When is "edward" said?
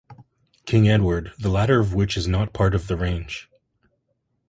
0.89-1.31